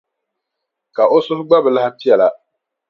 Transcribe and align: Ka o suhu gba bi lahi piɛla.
Ka 0.95 1.03
o 1.15 1.17
suhu 1.25 1.43
gba 1.47 1.57
bi 1.63 1.69
lahi 1.75 1.91
piɛla. 1.99 2.27